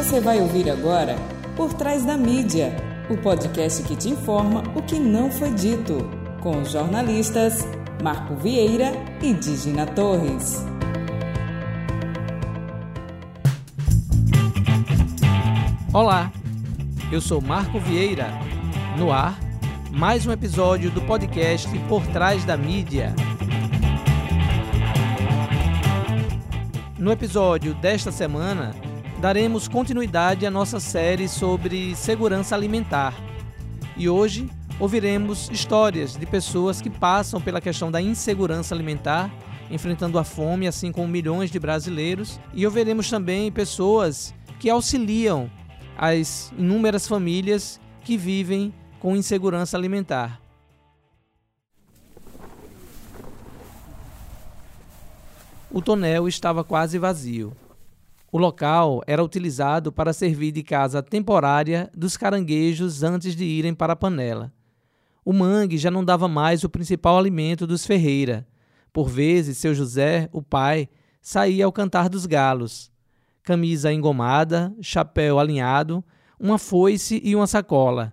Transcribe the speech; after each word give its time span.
Você 0.00 0.18
vai 0.18 0.40
ouvir 0.40 0.70
agora 0.70 1.14
Por 1.54 1.74
Trás 1.74 2.06
da 2.06 2.16
Mídia, 2.16 2.74
o 3.10 3.18
podcast 3.18 3.82
que 3.82 3.94
te 3.94 4.08
informa 4.08 4.62
o 4.74 4.80
que 4.80 4.98
não 4.98 5.30
foi 5.30 5.52
dito, 5.52 6.08
com 6.40 6.62
os 6.62 6.72
jornalistas 6.72 7.68
Marco 8.02 8.34
Vieira 8.34 8.92
e 9.20 9.34
Digina 9.34 9.84
Torres. 9.84 10.64
Olá, 15.92 16.32
eu 17.12 17.20
sou 17.20 17.42
Marco 17.42 17.78
Vieira. 17.78 18.30
No 18.96 19.12
ar, 19.12 19.38
mais 19.92 20.26
um 20.26 20.32
episódio 20.32 20.90
do 20.90 21.02
podcast 21.02 21.68
Por 21.90 22.06
Trás 22.06 22.42
da 22.46 22.56
Mídia. 22.56 23.14
No 26.98 27.12
episódio 27.12 27.74
desta 27.74 28.10
semana, 28.10 28.74
daremos 29.20 29.68
continuidade 29.68 30.46
à 30.46 30.50
nossa 30.50 30.80
série 30.80 31.28
sobre 31.28 31.94
segurança 31.94 32.54
alimentar. 32.54 33.14
E 33.94 34.08
hoje 34.08 34.48
ouviremos 34.78 35.50
histórias 35.50 36.16
de 36.16 36.24
pessoas 36.24 36.80
que 36.80 36.88
passam 36.88 37.38
pela 37.38 37.60
questão 37.60 37.90
da 37.90 38.00
insegurança 38.00 38.74
alimentar, 38.74 39.30
enfrentando 39.70 40.18
a 40.18 40.24
fome, 40.24 40.66
assim 40.66 40.90
como 40.90 41.06
milhões 41.06 41.50
de 41.50 41.58
brasileiros, 41.58 42.40
e 42.54 42.64
ouviremos 42.64 43.10
também 43.10 43.52
pessoas 43.52 44.34
que 44.58 44.70
auxiliam 44.70 45.50
as 45.98 46.50
inúmeras 46.56 47.06
famílias 47.06 47.78
que 48.02 48.16
vivem 48.16 48.72
com 48.98 49.14
insegurança 49.14 49.76
alimentar. 49.76 50.40
O 55.70 55.82
tonel 55.82 56.26
estava 56.26 56.64
quase 56.64 56.98
vazio. 56.98 57.54
O 58.32 58.38
local 58.38 59.02
era 59.06 59.22
utilizado 59.22 59.92
para 59.92 60.12
servir 60.12 60.52
de 60.52 60.62
casa 60.62 61.02
temporária 61.02 61.90
dos 61.96 62.16
caranguejos 62.16 63.02
antes 63.02 63.34
de 63.34 63.44
irem 63.44 63.74
para 63.74 63.94
a 63.94 63.96
panela. 63.96 64.52
O 65.24 65.32
mangue 65.32 65.76
já 65.76 65.90
não 65.90 66.04
dava 66.04 66.28
mais 66.28 66.64
o 66.64 66.68
principal 66.68 67.18
alimento 67.18 67.66
dos 67.66 67.84
Ferreira. 67.84 68.46
Por 68.92 69.08
vezes, 69.08 69.58
seu 69.58 69.74
José, 69.74 70.28
o 70.32 70.42
pai, 70.42 70.88
saía 71.20 71.64
ao 71.64 71.72
cantar 71.72 72.08
dos 72.08 72.26
galos 72.26 72.90
camisa 73.42 73.92
engomada, 73.92 74.72
chapéu 74.80 75.38
alinhado, 75.38 76.04
uma 76.38 76.58
foice 76.58 77.20
e 77.24 77.34
uma 77.34 77.46
sacola. 77.46 78.12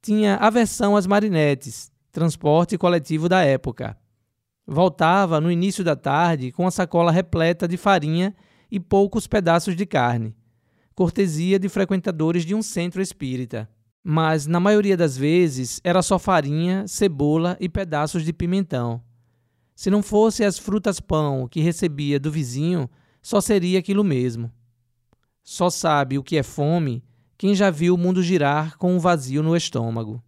Tinha 0.00 0.36
aversão 0.36 0.96
às 0.96 1.06
marinetes, 1.06 1.92
transporte 2.10 2.78
coletivo 2.78 3.28
da 3.28 3.44
época. 3.44 3.96
Voltava 4.66 5.40
no 5.40 5.50
início 5.50 5.82
da 5.82 5.96
tarde 5.96 6.52
com 6.52 6.66
a 6.66 6.70
sacola 6.70 7.12
repleta 7.12 7.66
de 7.66 7.76
farinha 7.76 8.34
e 8.70 8.78
poucos 8.78 9.26
pedaços 9.26 9.76
de 9.76 9.86
carne. 9.86 10.36
Cortesia 10.94 11.58
de 11.58 11.68
frequentadores 11.68 12.44
de 12.44 12.54
um 12.54 12.62
centro 12.62 13.00
espírita. 13.00 13.68
Mas, 14.02 14.46
na 14.46 14.58
maioria 14.58 14.96
das 14.96 15.16
vezes, 15.16 15.80
era 15.84 16.02
só 16.02 16.18
farinha, 16.18 16.86
cebola 16.88 17.56
e 17.60 17.68
pedaços 17.68 18.24
de 18.24 18.32
pimentão. 18.32 19.02
Se 19.74 19.90
não 19.90 20.02
fosse 20.02 20.42
as 20.42 20.58
frutas-pão 20.58 21.46
que 21.46 21.60
recebia 21.60 22.18
do 22.18 22.32
vizinho, 22.32 22.90
só 23.22 23.40
seria 23.40 23.78
aquilo 23.78 24.02
mesmo. 24.02 24.50
Só 25.42 25.70
sabe 25.70 26.18
o 26.18 26.22
que 26.22 26.36
é 26.36 26.42
fome 26.42 27.04
quem 27.38 27.54
já 27.54 27.70
viu 27.70 27.94
o 27.94 27.98
mundo 27.98 28.20
girar 28.20 28.76
com 28.76 28.92
um 28.92 28.98
vazio 28.98 29.44
no 29.44 29.56
estômago. 29.56 30.20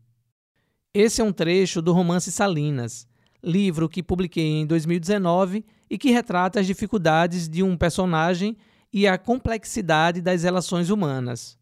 Esse 0.95 1.21
é 1.21 1.25
um 1.25 1.33
trecho 1.33 1.83
do 1.83 1.93
romance 1.93 2.31
Salinas, 2.31 3.09
livro 3.43 3.89
que 3.89 4.03
publiquei 4.03 4.61
em 4.61 4.67
2019 4.67 5.65
e 5.89 5.99
que 5.99 6.11
retrata 6.11 6.61
as 6.61 6.67
dificuldades 6.67 7.49
de 7.49 7.63
um 7.63 7.77
personagem 7.77 8.57
e 8.93 9.07
a 9.07 9.17
complexidade 9.17 10.21
das 10.21 10.43
relações 10.43 10.91
humanas. 10.91 11.59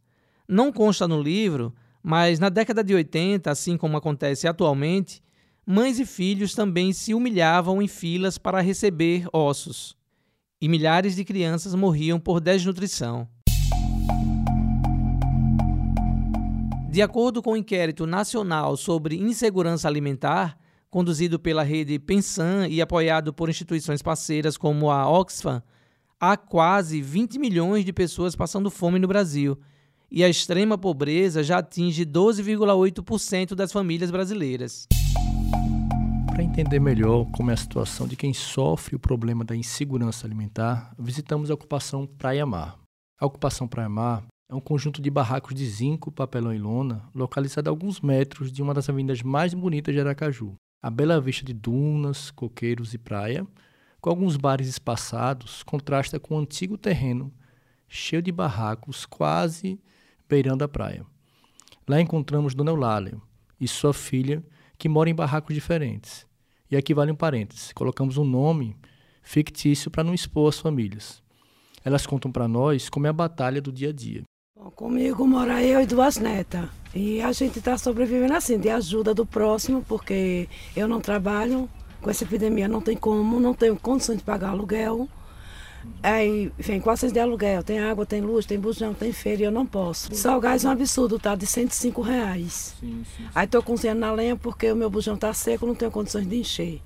Não 0.46 0.72
consta 0.72 1.06
no 1.06 1.20
livro, 1.20 1.74
mas 2.02 2.38
na 2.38 2.48
década 2.48 2.82
de 2.82 2.94
80, 2.94 3.50
assim 3.50 3.76
como 3.76 3.96
acontece 3.96 4.48
atualmente, 4.48 5.22
mães 5.66 5.98
e 5.98 6.06
filhos 6.06 6.54
também 6.54 6.92
se 6.92 7.12
humilhavam 7.12 7.82
em 7.82 7.88
filas 7.88 8.38
para 8.38 8.60
receber 8.60 9.26
ossos. 9.32 9.97
E 10.60 10.69
milhares 10.69 11.14
de 11.14 11.24
crianças 11.24 11.74
morriam 11.74 12.19
por 12.19 12.41
desnutrição. 12.41 13.28
De 16.91 17.03
acordo 17.03 17.42
com 17.42 17.53
o 17.53 17.56
inquérito 17.56 18.06
nacional 18.06 18.76
sobre 18.76 19.16
insegurança 19.16 19.86
alimentar, 19.86 20.58
conduzido 20.91 21.38
pela 21.38 21.62
rede 21.62 21.99
Pensan 21.99 22.66
e 22.69 22.81
apoiado 22.81 23.32
por 23.32 23.49
instituições 23.49 24.03
parceiras 24.03 24.56
como 24.56 24.91
a 24.91 25.09
Oxfam, 25.09 25.62
há 26.21 26.37
quase 26.37 27.00
20 27.00 27.38
milhões 27.38 27.84
de 27.84 27.93
pessoas 27.93 28.34
passando 28.34 28.71
fome 28.71 28.98
no 28.98 29.09
Brasil, 29.09 29.59
e 30.10 30.25
a 30.25 30.28
extrema 30.28 30.78
pobreza 30.78 31.43
já 31.43 31.59
atinge 31.59 32.04
12,8% 32.06 33.54
das 33.54 33.71
famílias 33.71 34.10
brasileiras. 34.10 34.87
Para 36.28 36.43
entender 36.43 36.81
melhor 36.81 37.27
como 37.32 37.50
é 37.50 37.54
a 37.54 37.56
situação 37.56 38.06
de 38.06 38.16
quem 38.16 38.32
sofre 38.32 38.97
o 38.97 38.98
problema 38.98 39.44
da 39.44 39.56
insegurança 39.56 40.27
alimentar, 40.27 40.94
visitamos 40.98 41.50
a 41.50 41.54
ocupação 41.54 42.06
Praia 42.06 42.47
Mar. 42.47 42.78
A 43.21 43.27
ocupação 43.27 43.66
Praia 43.66 43.88
Mar 43.88 44.25
é 44.50 44.54
um 44.54 44.60
conjunto 44.60 45.03
de 45.03 45.10
barracos 45.10 45.54
de 45.54 45.66
zinco, 45.66 46.10
papelão 46.10 46.54
e 46.54 46.59
lona, 46.59 47.03
localizado 47.15 47.69
a 47.69 47.72
alguns 47.72 48.00
metros 48.00 48.50
de 48.50 48.62
uma 48.62 48.72
das 48.72 48.88
avenidas 48.88 49.21
mais 49.21 49.53
bonitas 49.53 49.94
de 49.94 50.00
Aracaju. 50.00 50.54
A 50.81 50.91
bela 50.91 51.21
vista 51.21 51.44
de 51.44 51.53
dunas, 51.53 52.31
coqueiros 52.31 52.94
e 52.94 52.99
praia, 52.99 53.44
com 54.00 54.11
alguns 54.11 54.37
bares 54.37 54.69
espaçados, 54.69 55.65
contrasta 55.65 56.21
com 56.21 56.37
o 56.37 56.39
antigo 56.39 56.78
terreno 56.78 57.33
cheio 57.89 58.22
de 58.22 58.31
barracos 58.31 59.05
quase 59.05 59.81
beirando 60.28 60.62
a 60.62 60.69
praia. 60.69 61.05
Lá 61.89 62.00
encontramos 62.00 62.55
Dona 62.55 62.71
Eulália 62.71 63.21
e 63.61 63.66
sua 63.66 63.93
filha, 63.93 64.44
que 64.77 64.89
moram 64.89 65.11
em 65.11 65.15
barracos 65.15 65.55
diferentes. 65.55 66.27
E 66.71 66.77
aqui 66.77 66.95
vale 66.95 67.10
um 67.10 67.16
parênteses: 67.16 67.72
colocamos 67.72 68.16
um 68.16 68.25
nome 68.25 68.77
fictício 69.21 69.91
para 69.91 70.05
não 70.05 70.15
expor 70.15 70.49
as 70.49 70.60
famílias. 70.60 71.21
Elas 71.84 72.06
contam 72.06 72.31
para 72.31 72.47
nós 72.47 72.89
como 72.89 73.06
é 73.06 73.10
a 73.10 73.12
batalha 73.12 73.60
do 73.60 73.72
dia 73.72 73.89
a 73.89 73.93
dia. 73.93 74.22
Comigo 74.74 75.26
mora 75.26 75.62
eu 75.62 75.80
e 75.80 75.86
duas 75.86 76.18
netas. 76.18 76.68
E 76.94 77.20
a 77.20 77.32
gente 77.32 77.58
está 77.58 77.76
sobrevivendo 77.76 78.34
assim, 78.34 78.58
de 78.58 78.68
ajuda 78.68 79.14
do 79.14 79.26
próximo, 79.26 79.84
porque 79.86 80.48
eu 80.76 80.88
não 80.88 81.00
trabalho, 81.00 81.68
com 82.00 82.10
essa 82.10 82.24
epidemia 82.24 82.66
não 82.66 82.80
tem 82.80 82.96
como, 82.96 83.38
não 83.38 83.54
tenho 83.54 83.76
condições 83.76 84.18
de 84.18 84.24
pagar 84.24 84.50
aluguel. 84.50 85.08
Aí 86.02 86.52
vem 86.58 86.80
quase 86.80 87.10
de 87.10 87.20
aluguel, 87.20 87.62
tem 87.62 87.78
água, 87.80 88.04
tem 88.04 88.20
luz, 88.20 88.46
tem 88.46 88.58
bujão, 88.58 88.92
tem 88.94 89.12
feira 89.12 89.42
e 89.42 89.44
eu 89.44 89.50
não 89.50 89.64
posso. 89.64 90.14
Só 90.14 90.36
o 90.36 90.40
gás 90.40 90.64
é 90.64 90.68
um 90.68 90.72
absurdo, 90.72 91.18
tá? 91.18 91.34
De 91.34 91.46
105 91.46 92.02
reais. 92.02 92.74
Sim, 92.80 93.04
sim, 93.04 93.04
sim. 93.16 93.28
Aí 93.34 93.46
tô 93.46 93.62
cozinhando 93.62 94.00
na 94.00 94.12
lenha 94.12 94.36
porque 94.36 94.70
o 94.70 94.76
meu 94.76 94.90
bujão 94.90 95.16
tá 95.16 95.32
seco, 95.32 95.66
não 95.66 95.74
tenho 95.74 95.90
condições 95.90 96.26
de 96.26 96.36
encher. 96.36 96.80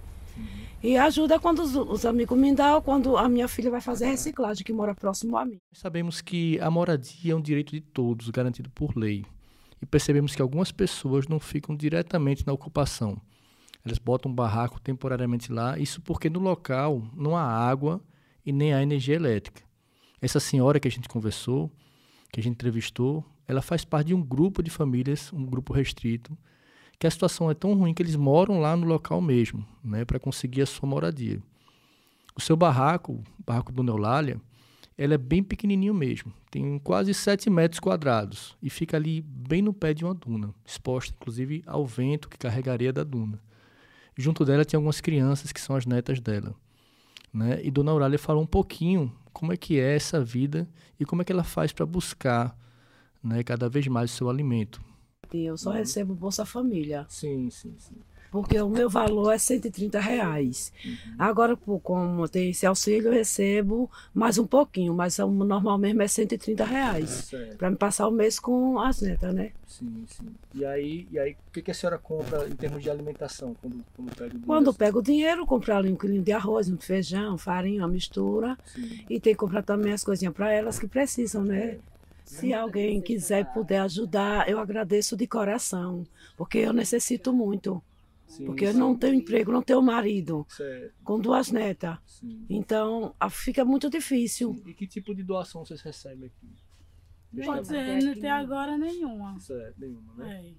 E 0.82 0.96
ajuda 0.96 1.38
quando 1.38 1.60
os, 1.60 1.76
os, 1.76 2.04
amigos 2.04 2.36
me 2.36 2.52
dão, 2.52 2.82
quando 2.82 3.16
a 3.16 3.28
minha 3.28 3.46
filha 3.46 3.70
vai 3.70 3.80
fazer 3.80 4.06
reciclagem, 4.06 4.64
que 4.64 4.72
mora 4.72 4.94
próximo 4.96 5.36
a 5.36 5.44
mim. 5.44 5.60
Sabemos 5.72 6.20
que 6.20 6.58
a 6.58 6.68
moradia 6.68 7.32
é 7.32 7.36
um 7.36 7.40
direito 7.40 7.70
de 7.70 7.80
todos, 7.80 8.28
garantido 8.30 8.68
por 8.70 8.96
lei. 8.96 9.24
E 9.80 9.86
percebemos 9.86 10.34
que 10.34 10.42
algumas 10.42 10.72
pessoas 10.72 11.28
não 11.28 11.38
ficam 11.38 11.76
diretamente 11.76 12.44
na 12.44 12.52
ocupação. 12.52 13.16
Elas 13.84 13.98
botam 13.98 14.32
um 14.32 14.34
barraco 14.34 14.80
temporariamente 14.80 15.52
lá, 15.52 15.78
isso 15.78 16.00
porque 16.00 16.28
no 16.28 16.40
local 16.40 17.02
não 17.16 17.36
há 17.36 17.44
água 17.44 18.00
e 18.44 18.52
nem 18.52 18.74
há 18.74 18.82
energia 18.82 19.14
elétrica. 19.14 19.62
Essa 20.20 20.40
senhora 20.40 20.80
que 20.80 20.88
a 20.88 20.90
gente 20.90 21.08
conversou, 21.08 21.70
que 22.32 22.40
a 22.40 22.42
gente 22.42 22.54
entrevistou, 22.54 23.24
ela 23.46 23.62
faz 23.62 23.84
parte 23.84 24.08
de 24.08 24.14
um 24.14 24.22
grupo 24.22 24.62
de 24.62 24.70
famílias, 24.70 25.32
um 25.32 25.44
grupo 25.44 25.72
restrito, 25.72 26.36
que 27.02 27.06
a 27.08 27.10
situação 27.10 27.50
é 27.50 27.54
tão 27.54 27.74
ruim 27.74 27.92
que 27.92 28.00
eles 28.00 28.14
moram 28.14 28.60
lá 28.60 28.76
no 28.76 28.86
local 28.86 29.20
mesmo, 29.20 29.66
né, 29.82 30.04
para 30.04 30.20
conseguir 30.20 30.62
a 30.62 30.66
sua 30.66 30.88
moradia. 30.88 31.42
O 32.32 32.40
seu 32.40 32.56
barraco, 32.56 33.14
o 33.14 33.42
barraco 33.44 33.72
do 33.72 33.82
Neulália, 33.82 34.40
ele 34.96 35.12
é 35.12 35.18
bem 35.18 35.42
pequenininho 35.42 35.92
mesmo, 35.92 36.32
tem 36.48 36.78
quase 36.78 37.12
7 37.12 37.50
metros 37.50 37.80
quadrados 37.80 38.56
e 38.62 38.70
fica 38.70 38.96
ali 38.96 39.20
bem 39.20 39.60
no 39.60 39.74
pé 39.74 39.92
de 39.92 40.04
uma 40.04 40.14
duna, 40.14 40.54
exposta 40.64 41.12
inclusive 41.20 41.64
ao 41.66 41.84
vento 41.84 42.28
que 42.28 42.38
carregaria 42.38 42.92
da 42.92 43.02
duna. 43.02 43.40
Junto 44.16 44.44
dela 44.44 44.64
tem 44.64 44.78
algumas 44.78 45.00
crianças 45.00 45.50
que 45.50 45.60
são 45.60 45.74
as 45.74 45.84
netas 45.84 46.20
dela. 46.20 46.54
Né? 47.34 47.60
E 47.64 47.70
Dona 47.72 47.90
Aurália 47.90 48.16
falou 48.16 48.44
um 48.44 48.46
pouquinho 48.46 49.12
como 49.32 49.52
é 49.52 49.56
que 49.56 49.76
é 49.80 49.96
essa 49.96 50.22
vida 50.22 50.68
e 51.00 51.04
como 51.04 51.22
é 51.22 51.24
que 51.24 51.32
ela 51.32 51.42
faz 51.42 51.72
para 51.72 51.84
buscar 51.84 52.56
né, 53.20 53.42
cada 53.42 53.68
vez 53.68 53.88
mais 53.88 54.12
o 54.12 54.14
seu 54.14 54.30
alimento. 54.30 54.80
Eu 55.32 55.56
só 55.56 55.70
uhum. 55.70 55.76
recebo 55.76 56.14
Bolsa 56.14 56.44
Família. 56.44 57.06
Sim, 57.08 57.48
sim, 57.50 57.74
sim. 57.78 57.96
Porque 58.32 58.58
o 58.58 58.68
meu 58.70 58.88
valor 58.88 59.30
é 59.30 59.36
130 59.36 60.00
reais. 60.00 60.72
Uhum. 60.82 60.96
Agora, 61.18 61.54
como 61.54 62.26
tem 62.26 62.48
esse 62.48 62.64
auxílio, 62.64 63.08
eu 63.08 63.12
recebo 63.12 63.90
mais 64.14 64.38
um 64.38 64.46
pouquinho, 64.46 64.94
mas 64.94 65.18
o 65.18 65.26
normal 65.28 65.76
mesmo 65.76 66.00
é 66.00 66.08
130 66.08 66.64
reais. 66.64 67.30
É, 67.34 67.54
para 67.56 67.70
me 67.70 67.76
passar 67.76 68.08
o 68.08 68.10
mês 68.10 68.40
com 68.40 68.78
as 68.78 69.02
netas, 69.02 69.34
né? 69.34 69.52
Sim, 69.66 70.06
sim. 70.08 70.28
E 70.54 70.64
aí, 70.64 71.06
e 71.10 71.18
aí 71.18 71.32
o 71.32 71.52
que, 71.52 71.60
que 71.60 71.70
a 71.70 71.74
senhora 71.74 71.98
compra 71.98 72.48
em 72.48 72.56
termos 72.56 72.82
de 72.82 72.88
alimentação 72.88 73.54
quando, 73.60 73.84
quando 73.94 74.14
pega 74.16 74.24
o 74.24 74.30
dinheiro? 74.30 74.46
Quando 74.46 74.74
pego 74.74 74.98
o 74.98 75.02
dinheiro, 75.02 75.46
compro 75.46 75.74
ali 75.74 75.92
um 75.92 75.96
quilinho 75.96 76.22
de 76.22 76.32
arroz, 76.32 76.70
um 76.70 76.78
feijão, 76.78 77.36
farinha, 77.36 77.82
uma 77.82 77.88
mistura. 77.88 78.56
Sim. 78.64 79.04
E 79.10 79.20
tem 79.20 79.34
que 79.34 79.38
comprar 79.40 79.62
também 79.62 79.92
as 79.92 80.02
coisinhas 80.02 80.32
para 80.32 80.50
elas 80.50 80.78
que 80.78 80.86
precisam, 80.86 81.44
né? 81.44 81.76
Se 82.24 82.52
alguém 82.54 83.00
quiser 83.00 83.40
e 83.40 83.44
puder 83.44 83.80
ajudar, 83.80 84.48
eu 84.48 84.58
agradeço 84.58 85.16
de 85.16 85.26
coração, 85.26 86.06
porque 86.36 86.58
eu 86.58 86.72
necessito 86.72 87.32
muito. 87.32 87.82
Sim, 88.26 88.46
porque 88.46 88.66
sim. 88.66 88.72
eu 88.72 88.78
não 88.78 88.96
tenho 88.96 89.14
emprego, 89.14 89.52
não 89.52 89.62
tenho 89.62 89.82
marido, 89.82 90.46
certo. 90.48 90.94
com 91.04 91.20
duas 91.20 91.50
netas. 91.50 91.98
Sim. 92.06 92.46
Então, 92.48 93.14
fica 93.30 93.64
muito 93.64 93.90
difícil. 93.90 94.62
E 94.66 94.72
que 94.72 94.86
tipo 94.86 95.14
de 95.14 95.22
doação 95.22 95.64
vocês 95.64 95.82
recebem 95.82 96.30
aqui? 96.30 97.44
Pode 97.44 97.66
ser, 97.66 98.02
não 98.02 98.14
tem 98.14 98.30
agora 98.30 98.78
nenhuma. 98.78 99.38
Certo, 99.38 99.78
nenhuma, 99.78 100.14
né? 100.16 100.46
É. 100.46 100.52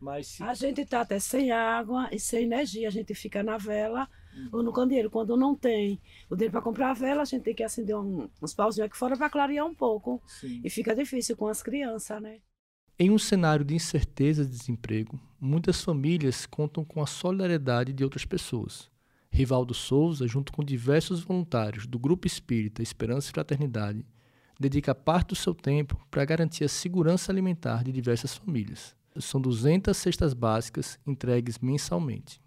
Mas 0.00 0.26
se... 0.26 0.42
A 0.42 0.52
gente 0.54 0.80
está 0.80 1.02
até 1.02 1.18
sem 1.18 1.52
água 1.52 2.08
e 2.10 2.18
sem 2.18 2.44
energia, 2.44 2.88
a 2.88 2.90
gente 2.90 3.14
fica 3.14 3.42
na 3.42 3.56
vela. 3.56 4.08
Ou 4.52 4.62
no 4.62 4.72
candeeiro. 4.72 5.10
Quando 5.10 5.36
não 5.36 5.54
tem 5.54 6.00
o 6.30 6.34
dinheiro 6.34 6.52
para 6.52 6.62
comprar 6.62 6.90
a 6.90 6.94
vela, 6.94 7.22
a 7.22 7.24
gente 7.24 7.42
tem 7.42 7.54
que 7.54 7.62
acender 7.62 7.96
um, 7.96 8.28
uns 8.40 8.54
pauzinhos 8.54 8.86
aqui 8.86 8.96
fora 8.96 9.16
para 9.16 9.30
clarear 9.30 9.66
um 9.66 9.74
pouco. 9.74 10.22
Sim. 10.26 10.60
E 10.64 10.70
fica 10.70 10.94
difícil 10.94 11.36
com 11.36 11.48
as 11.48 11.62
crianças, 11.62 12.20
né? 12.20 12.38
Em 12.98 13.10
um 13.10 13.18
cenário 13.18 13.64
de 13.64 13.74
incerteza 13.74 14.42
e 14.42 14.46
desemprego, 14.46 15.18
muitas 15.40 15.82
famílias 15.82 16.46
contam 16.46 16.84
com 16.84 17.02
a 17.02 17.06
solidariedade 17.06 17.92
de 17.92 18.04
outras 18.04 18.24
pessoas. 18.24 18.90
Rivaldo 19.30 19.72
Souza, 19.72 20.28
junto 20.28 20.52
com 20.52 20.62
diversos 20.62 21.22
voluntários 21.22 21.86
do 21.86 21.98
Grupo 21.98 22.26
Espírita 22.26 22.82
Esperança 22.82 23.30
e 23.30 23.32
Fraternidade, 23.32 24.04
dedica 24.60 24.94
parte 24.94 25.28
do 25.28 25.34
seu 25.34 25.54
tempo 25.54 25.98
para 26.10 26.24
garantir 26.24 26.64
a 26.64 26.68
segurança 26.68 27.32
alimentar 27.32 27.82
de 27.82 27.90
diversas 27.90 28.36
famílias. 28.36 28.94
São 29.18 29.40
200 29.40 29.96
cestas 29.96 30.34
básicas 30.34 30.98
entregues 31.06 31.58
mensalmente. 31.58 32.40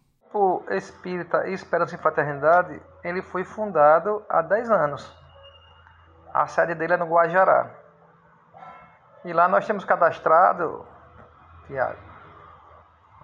Espírita 0.70 1.48
Esperança 1.48 1.96
e 1.96 1.98
Fraternidade, 1.98 2.82
ele 3.04 3.22
foi 3.22 3.44
fundado 3.44 4.26
há 4.30 4.42
10 4.42 4.72
anos. 4.72 5.26
A 6.34 6.48
sede 6.48 6.76
dele 6.76 6.94
é 6.94 6.98
no 6.98 7.06
Guajará. 7.06 7.70
E 9.24 9.34
lá 9.34 9.48
nós 9.48 9.66
temos 9.66 9.86
cadastrado, 9.86 10.86
Tiago, 11.68 11.98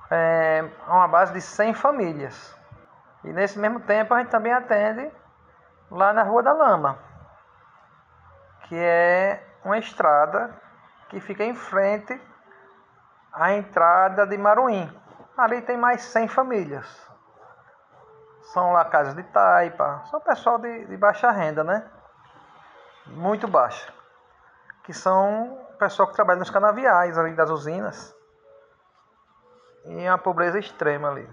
é, 0.09 0.69
uma 0.87 1.07
base 1.07 1.33
de 1.33 1.41
100 1.41 1.73
famílias. 1.73 2.57
E 3.23 3.31
nesse 3.31 3.59
mesmo 3.59 3.79
tempo 3.81 4.13
a 4.13 4.19
gente 4.19 4.29
também 4.29 4.51
atende 4.51 5.11
lá 5.89 6.11
na 6.13 6.23
Rua 6.23 6.41
da 6.41 6.53
Lama, 6.53 6.97
que 8.63 8.75
é 8.75 9.43
uma 9.63 9.77
estrada 9.77 10.49
que 11.09 11.19
fica 11.19 11.43
em 11.43 11.53
frente 11.53 12.19
à 13.33 13.53
entrada 13.53 14.25
de 14.25 14.37
Maruim. 14.37 14.89
Ali 15.37 15.61
tem 15.61 15.77
mais 15.77 16.01
100 16.03 16.27
famílias. 16.29 17.10
São 18.51 18.73
lá 18.73 18.83
casas 18.83 19.15
de 19.15 19.23
taipa, 19.23 20.03
são 20.09 20.19
pessoal 20.19 20.57
de, 20.57 20.85
de 20.85 20.97
baixa 20.97 21.31
renda, 21.31 21.63
né? 21.63 21.89
Muito 23.07 23.47
baixa. 23.47 23.93
Que 24.83 24.93
são 24.93 25.57
pessoal 25.79 26.09
que 26.09 26.15
trabalha 26.15 26.39
nos 26.39 26.49
canaviais 26.49 27.17
ali 27.17 27.33
das 27.33 27.49
usinas. 27.49 28.13
E 29.85 30.03
é 30.03 30.11
uma 30.11 30.17
pobreza 30.17 30.59
extrema 30.59 31.09
ali. 31.09 31.29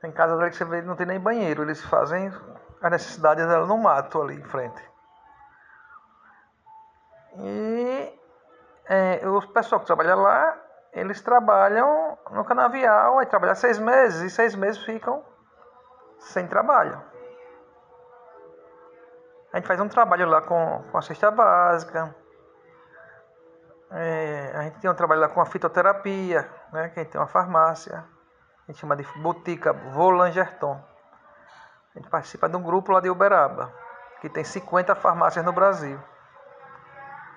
Tem 0.00 0.10
casas 0.10 0.40
ali 0.40 0.48
que 0.48 0.56
você 0.56 0.64
vê 0.64 0.80
não 0.80 0.96
tem 0.96 1.06
nem 1.06 1.20
banheiro, 1.20 1.62
eles 1.62 1.84
fazem 1.84 2.32
as 2.80 2.90
necessidades 2.90 3.46
dela 3.46 3.66
no 3.66 3.76
mato 3.76 4.22
ali 4.22 4.34
em 4.34 4.44
frente. 4.44 4.82
E 7.38 8.18
é, 8.86 9.28
o 9.28 9.46
pessoal 9.48 9.80
que 9.80 9.86
trabalha 9.86 10.14
lá, 10.14 10.58
eles 10.94 11.20
trabalham 11.20 12.16
no 12.30 12.46
canavial, 12.46 13.18
aí 13.18 13.26
trabalham 13.26 13.54
seis 13.54 13.78
meses, 13.78 14.22
e 14.22 14.30
seis 14.34 14.54
meses 14.54 14.82
ficam 14.82 15.22
sem 16.18 16.46
trabalho. 16.46 17.02
A 19.52 19.56
gente 19.56 19.66
faz 19.66 19.80
um 19.80 19.88
trabalho 19.88 20.28
lá 20.28 20.42
com, 20.42 20.84
com 20.90 20.98
a 20.98 21.02
cesta 21.02 21.30
básica, 21.30 22.14
é, 23.90 24.52
a 24.54 24.62
gente 24.62 24.80
tem 24.80 24.90
um 24.90 24.94
trabalho 24.94 25.20
lá 25.20 25.28
com 25.28 25.40
a 25.40 25.46
fitoterapia, 25.46 26.50
né, 26.72 26.88
que 26.88 26.98
a 26.98 27.02
gente 27.02 27.12
tem 27.12 27.20
uma 27.20 27.26
farmácia, 27.26 28.04
a 28.66 28.72
gente 28.72 28.80
chama 28.80 28.96
de 28.96 29.04
Botica 29.20 29.72
Volangerton. 29.72 30.82
A 31.94 31.98
gente 31.98 32.10
participa 32.10 32.48
de 32.48 32.56
um 32.56 32.62
grupo 32.62 32.92
lá 32.92 33.00
de 33.00 33.08
Uberaba, 33.08 33.72
que 34.20 34.28
tem 34.28 34.44
50 34.44 34.94
farmácias 34.96 35.44
no 35.44 35.52
Brasil. 35.52 35.98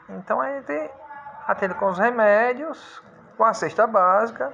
Então 0.10 0.42
a 0.42 0.50
gente 0.50 0.92
atende 1.48 1.76
com 1.76 1.86
os 1.86 2.00
remédios, 2.00 3.04
com 3.38 3.46
a 3.46 3.54
cesta 3.54 3.86
básica 3.86 4.52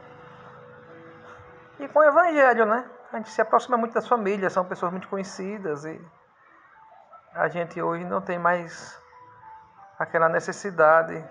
e 1.80 1.88
com 1.88 2.00
o 2.00 2.04
evangelho, 2.04 2.66
né? 2.66 2.90
A 3.16 3.18
gente 3.18 3.30
se 3.30 3.42
aproxima 3.42 3.78
muito 3.78 3.94
das 3.94 4.06
famílias, 4.06 4.52
são 4.52 4.66
pessoas 4.66 4.92
muito 4.92 5.08
conhecidas 5.08 5.86
e 5.86 6.06
a 7.34 7.48
gente 7.48 7.82
hoje 7.82 8.04
não 8.04 8.20
tem 8.20 8.38
mais 8.38 9.02
aquela 9.98 10.28
necessidade 10.28 11.24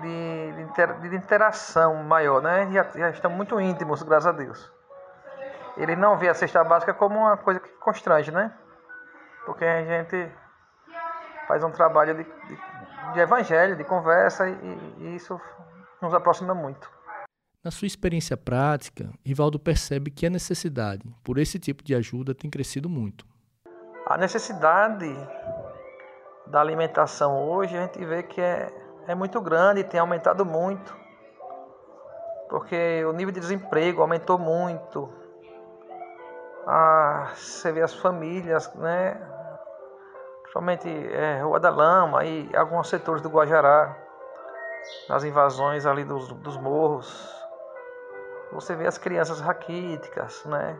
de, 0.00 0.52
de, 0.52 1.08
de 1.08 1.16
interação 1.16 2.02
maior, 2.02 2.42
né? 2.42 2.68
Já, 2.72 2.82
já 2.82 3.10
estão 3.10 3.30
muito 3.30 3.60
íntimos, 3.60 4.02
graças 4.02 4.26
a 4.26 4.32
Deus. 4.32 4.72
Ele 5.76 5.94
não 5.94 6.18
vê 6.18 6.28
a 6.28 6.34
cesta 6.34 6.64
básica 6.64 6.92
como 6.94 7.20
uma 7.20 7.36
coisa 7.36 7.60
que 7.60 7.68
constrange, 7.74 8.32
né? 8.32 8.52
Porque 9.46 9.64
a 9.64 9.84
gente 9.84 10.32
faz 11.46 11.62
um 11.62 11.70
trabalho 11.70 12.12
de, 12.12 12.24
de, 12.24 12.60
de 13.12 13.20
evangelho, 13.20 13.76
de 13.76 13.84
conversa 13.84 14.48
e, 14.48 14.94
e 14.98 15.14
isso 15.14 15.40
nos 16.02 16.12
aproxima 16.12 16.54
muito. 16.54 16.90
Na 17.62 17.70
sua 17.70 17.86
experiência 17.86 18.36
prática, 18.36 19.10
Rivaldo 19.24 19.58
percebe 19.58 20.10
que 20.10 20.26
a 20.26 20.30
necessidade 20.30 21.02
por 21.22 21.38
esse 21.38 21.58
tipo 21.58 21.84
de 21.84 21.94
ajuda 21.94 22.34
tem 22.34 22.50
crescido 22.50 22.88
muito. 22.88 23.26
A 24.06 24.16
necessidade 24.16 25.06
da 26.46 26.60
alimentação 26.60 27.48
hoje 27.48 27.76
a 27.76 27.82
gente 27.82 28.04
vê 28.04 28.22
que 28.22 28.40
é 28.40 28.72
é 29.06 29.14
muito 29.14 29.40
grande, 29.40 29.82
tem 29.82 29.98
aumentado 29.98 30.44
muito, 30.44 30.96
porque 32.48 33.04
o 33.04 33.12
nível 33.12 33.32
de 33.32 33.40
desemprego 33.40 34.00
aumentou 34.00 34.38
muito. 34.38 35.12
Ah, 36.66 37.32
você 37.34 37.72
vê 37.72 37.82
as 37.82 37.94
famílias, 37.94 38.72
né? 38.74 39.20
Principalmente 40.42 40.88
é, 40.88 41.42
Rua 41.42 41.58
da 41.58 41.70
Lama 41.70 42.24
e 42.24 42.54
alguns 42.54 42.88
setores 42.88 43.22
do 43.22 43.28
Guajará, 43.28 43.96
nas 45.08 45.24
invasões 45.24 45.86
ali 45.86 46.04
dos, 46.04 46.28
dos 46.34 46.56
morros. 46.56 47.39
Você 48.52 48.74
vê 48.74 48.86
as 48.86 48.98
crianças 48.98 49.40
raquíticas, 49.40 50.44
né? 50.44 50.78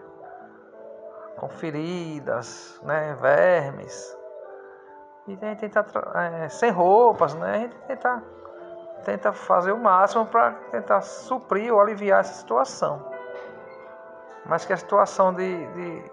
Com 1.37 1.49
feridas, 1.49 2.81
né? 2.83 3.15
Vermes 3.15 4.21
e 5.31 5.39
a 5.41 5.49
gente 5.49 5.61
tenta, 5.61 5.85
é, 6.15 6.49
sem 6.49 6.71
roupas, 6.71 7.35
né? 7.35 7.55
A 7.55 7.59
gente 7.59 7.77
tenta, 7.87 8.23
tenta 9.05 9.33
fazer 9.33 9.71
o 9.71 9.79
máximo 9.79 10.27
para 10.27 10.53
tentar 10.73 11.03
suprir 11.03 11.73
ou 11.73 11.81
aliviar 11.81 12.21
essa 12.21 12.35
situação. 12.35 13.05
Mas 14.45 14.65
que 14.65 14.73
a 14.73 14.77
situação 14.77 15.33
de, 15.33 15.67
de 15.73 16.11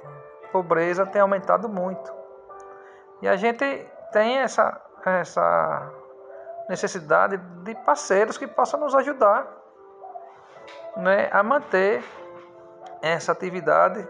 pobreza 0.52 1.06
tem 1.06 1.22
aumentado 1.22 1.68
muito. 1.68 2.14
E 3.22 3.28
a 3.28 3.36
gente 3.36 3.90
tem 4.12 4.38
essa, 4.38 4.80
essa 5.04 5.92
necessidade 6.70 7.38
de 7.38 7.74
parceiros 7.76 8.38
que 8.38 8.46
possam 8.46 8.80
nos 8.80 8.94
ajudar 8.94 9.48
né, 10.98 11.30
a 11.32 11.44
manter 11.44 12.04
essa 13.02 13.32
atividade, 13.32 14.08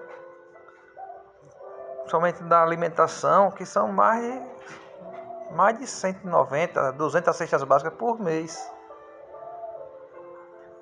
somente 2.08 2.42
da 2.44 2.64
alimentação, 2.64 3.52
que 3.52 3.66
são 3.66 3.92
mais 3.92 4.22
de 4.22 4.58
mais 5.52 5.78
de 5.78 5.88
190, 5.88 6.92
200 6.94 7.36
cestas 7.36 7.64
básicas 7.64 7.94
por 7.94 8.20
mês. 8.20 8.72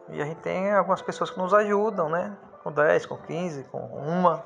E 0.10 0.22
a 0.22 0.26
gente 0.26 0.42
tem 0.42 0.74
algumas 0.74 1.02
pessoas 1.02 1.30
que 1.30 1.38
nos 1.38 1.54
ajudam, 1.54 2.10
né? 2.10 2.38
Com 2.64 2.72
10, 2.72 3.06
com 3.06 3.18
15, 3.18 3.64
com 3.66 3.80
uma, 3.80 4.44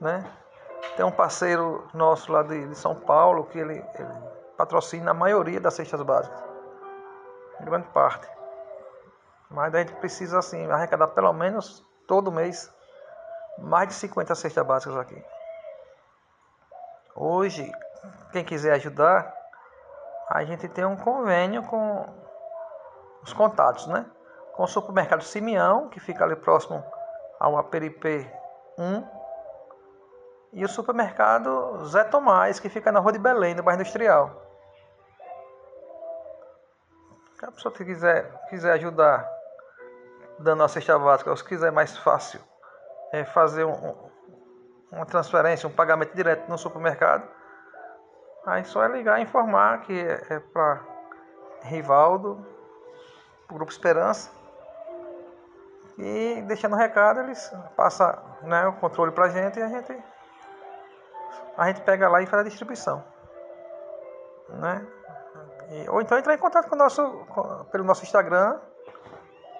né? 0.00 0.24
Tem 0.96 1.04
um 1.04 1.10
parceiro 1.10 1.86
nosso 1.94 2.32
lá 2.32 2.42
de, 2.42 2.68
de 2.68 2.74
São 2.74 2.94
Paulo 2.94 3.44
que 3.44 3.58
ele, 3.58 3.84
ele, 3.94 4.08
patrocina 4.56 5.10
a 5.10 5.14
maioria 5.14 5.60
das 5.60 5.74
cestas 5.74 6.02
básicas. 6.02 6.42
Grande 7.60 7.86
parte. 7.88 8.28
Mas 9.52 9.74
a 9.74 9.78
gente 9.78 9.92
precisa, 9.94 10.38
assim, 10.38 10.70
arrecadar 10.70 11.08
pelo 11.08 11.32
menos 11.32 11.84
todo 12.06 12.32
mês 12.32 12.72
mais 13.58 13.88
de 13.88 13.94
50 13.94 14.34
cestas 14.34 14.66
básicas 14.66 14.96
aqui. 14.96 15.24
Hoje, 17.14 17.70
quem 18.32 18.44
quiser 18.44 18.72
ajudar, 18.74 19.32
a 20.30 20.42
gente 20.44 20.68
tem 20.68 20.84
um 20.84 20.96
convênio 20.96 21.62
com 21.64 22.06
os 23.22 23.32
contatos, 23.34 23.86
né? 23.86 24.06
Com 24.54 24.62
o 24.62 24.66
supermercado 24.66 25.22
Simeão, 25.22 25.88
que 25.88 26.00
fica 26.00 26.24
ali 26.24 26.36
próximo 26.36 26.82
ao 27.38 27.58
Aperipê 27.58 28.30
1, 28.78 29.06
e 30.54 30.64
o 30.64 30.68
supermercado 30.68 31.84
Zé 31.86 32.04
Tomás, 32.04 32.58
que 32.58 32.68
fica 32.68 32.90
na 32.90 33.00
Rua 33.00 33.12
de 33.12 33.18
Belém, 33.18 33.54
no 33.54 33.62
bairro 33.62 33.80
Industrial. 33.80 34.30
Se 37.34 37.44
a 37.44 37.52
pessoa 37.52 37.74
que 37.74 37.84
quiser, 37.84 38.30
quiser 38.48 38.72
ajudar 38.72 39.41
dando 40.42 40.62
a 40.62 40.68
cesta 40.68 40.98
básica, 40.98 41.34
se 41.36 41.44
quiser 41.44 41.72
mais 41.72 41.96
fácil 41.96 42.40
é 43.12 43.24
fazer 43.24 43.64
um, 43.64 43.94
uma 44.90 45.04
transferência, 45.04 45.68
um 45.68 45.72
pagamento 45.72 46.14
direto 46.14 46.48
no 46.48 46.56
supermercado, 46.56 47.28
Aí 48.44 48.64
só 48.64 48.82
é 48.82 48.88
ligar 48.88 49.20
e 49.20 49.22
informar 49.22 49.82
que 49.82 49.92
é, 49.92 50.20
é 50.30 50.40
para 50.40 50.80
Rivaldo, 51.62 52.44
o 53.48 53.54
Grupo 53.54 53.70
Esperança. 53.70 54.30
E 55.96 56.42
deixando 56.48 56.72
o 56.74 56.78
recado, 56.78 57.20
eles 57.20 57.52
passam 57.76 58.18
né, 58.42 58.66
o 58.66 58.72
controle 58.74 59.12
para 59.12 59.26
a 59.26 59.28
gente 59.28 59.60
e 59.60 59.62
a 59.62 59.68
gente, 59.68 59.96
a 61.56 61.66
gente 61.68 61.82
pega 61.82 62.08
lá 62.08 62.20
e 62.20 62.26
faz 62.26 62.40
a 62.40 62.48
distribuição. 62.48 63.04
Né? 64.48 64.86
E, 65.70 65.88
ou 65.88 66.00
então 66.00 66.18
entrar 66.18 66.34
em 66.34 66.38
contato 66.38 66.68
com 66.68 66.74
o 66.74 66.78
nosso, 66.78 67.08
com, 67.26 67.64
pelo 67.66 67.84
nosso 67.84 68.02
Instagram, 68.02 68.58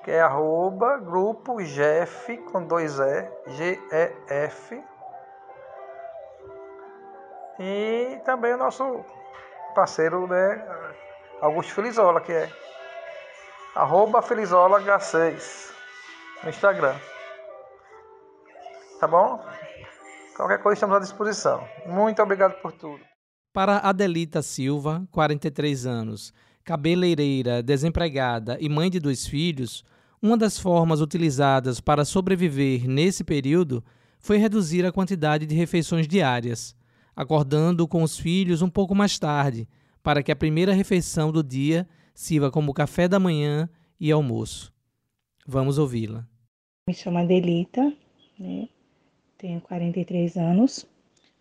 que 0.05 0.11
é 0.11 0.21
arroba 0.21 0.99
grupo 0.99 1.63
GEF 1.63 2.37
com 2.51 2.65
dois 2.65 2.99
E, 2.99 3.31
G-E-F. 3.47 4.83
E 7.59 8.21
também 8.25 8.55
o 8.55 8.59
nosso 8.59 9.05
parceiro, 9.75 10.27
né, 10.27 10.67
Augusto 11.41 11.75
Felizola, 11.75 12.21
que 12.21 12.33
é 12.33 12.51
arroba 13.75 14.23
Felizola 14.23 14.81
H6 14.81 15.73
no 16.43 16.51
Instagram. 16.51 16.97
Tá 18.99 19.07
bom? 19.07 19.45
Qualquer 20.37 20.63
coisa 20.63 20.75
estamos 20.75 20.97
à 20.97 21.01
disposição. 21.01 21.67
Muito 21.87 22.23
obrigado 22.23 22.61
por 22.61 22.73
tudo. 22.73 23.05
Para 23.53 23.79
Adelita 23.79 24.41
Silva, 24.41 25.07
43 25.11 25.87
anos, 25.87 26.33
cabeleireira, 26.65 27.63
desempregada 27.63 28.57
e 28.61 28.69
mãe 28.69 28.91
de 28.91 29.01
dois 29.01 29.27
filhos, 29.27 29.85
uma 30.21 30.37
das 30.37 30.59
formas 30.59 31.01
utilizadas 31.01 31.81
para 31.81 32.05
sobreviver 32.05 32.89
nesse 32.89 33.25
período 33.25 33.83
foi 34.21 34.39
reduzir 34.39 34.87
a 34.87 34.93
quantidade 34.93 35.45
de 35.47 35.55
refeições 35.55 36.07
diárias, 36.07 36.77
acordando 37.15 37.89
com 37.89 38.03
os 38.03 38.17
filhos 38.19 38.63
um 38.63 38.71
pouco 38.71 38.95
mais 38.95 39.19
tarde, 39.19 39.69
para 40.03 40.23
que 40.23 40.31
a 40.31 40.37
primeira 40.37 40.73
refeição 40.73 41.33
do 41.33 41.43
dia 41.43 41.89
sirva 42.15 42.51
como 42.51 42.73
café 42.73 43.09
da 43.09 43.19
manhã 43.19 43.69
e 43.99 44.13
almoço. 44.13 44.73
Vamos 45.47 45.77
ouvi-la. 45.79 46.27
Me 46.89 46.95
chamo 46.95 47.19
Adelita, 47.19 47.93
né? 48.39 48.69
tenho 49.39 49.61
43 49.61 50.37
anos, 50.37 50.87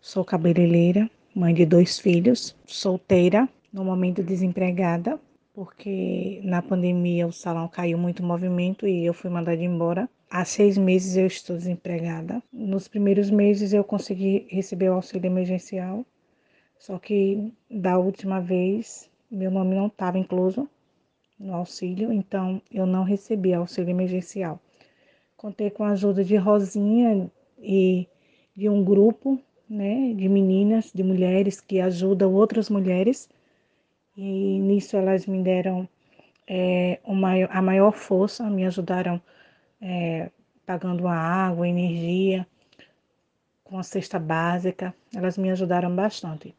sou 0.00 0.24
cabeleireira, 0.24 1.08
mãe 1.34 1.54
de 1.54 1.64
dois 1.64 2.00
filhos, 2.00 2.56
solteira, 2.66 3.48
no 3.72 3.84
momento 3.84 4.22
desempregada, 4.22 5.18
porque 5.54 6.40
na 6.44 6.62
pandemia 6.62 7.26
o 7.26 7.32
salão 7.32 7.68
caiu 7.68 7.98
muito 7.98 8.22
movimento 8.22 8.86
e 8.86 9.04
eu 9.04 9.14
fui 9.14 9.30
mandada 9.30 9.62
embora. 9.62 10.08
Há 10.30 10.44
seis 10.44 10.78
meses 10.78 11.16
eu 11.16 11.26
estou 11.26 11.56
desempregada. 11.56 12.42
Nos 12.52 12.88
primeiros 12.88 13.30
meses 13.30 13.72
eu 13.72 13.84
consegui 13.84 14.46
receber 14.48 14.90
o 14.90 14.94
auxílio 14.94 15.26
emergencial, 15.26 16.04
só 16.78 16.98
que 16.98 17.52
da 17.70 17.98
última 17.98 18.40
vez 18.40 19.10
meu 19.30 19.50
nome 19.50 19.74
não 19.74 19.86
estava 19.86 20.18
incluso 20.18 20.68
no 21.38 21.54
auxílio, 21.54 22.12
então 22.12 22.60
eu 22.70 22.86
não 22.86 23.02
recebi 23.02 23.54
auxílio 23.54 23.90
emergencial. 23.90 24.60
Contei 25.36 25.70
com 25.70 25.84
a 25.84 25.90
ajuda 25.90 26.22
de 26.22 26.36
Rosinha 26.36 27.30
e 27.58 28.06
de 28.54 28.68
um 28.68 28.84
grupo 28.84 29.40
né, 29.68 30.12
de 30.14 30.28
meninas, 30.28 30.92
de 30.94 31.02
mulheres 31.02 31.60
que 31.60 31.80
ajudam 31.80 32.32
outras 32.32 32.68
mulheres. 32.68 33.28
E 34.16 34.58
nisso 34.58 34.96
elas 34.96 35.26
me 35.26 35.42
deram 35.42 35.88
é, 36.46 37.00
a 37.50 37.62
maior 37.62 37.92
força, 37.92 38.48
me 38.50 38.66
ajudaram 38.66 39.20
é, 39.80 40.30
pagando 40.66 41.08
a 41.08 41.14
água, 41.14 41.68
energia, 41.68 42.46
com 43.64 43.78
a 43.78 43.82
cesta 43.82 44.18
básica. 44.18 44.94
Elas 45.14 45.38
me 45.38 45.50
ajudaram 45.50 45.94
bastante. 45.94 46.54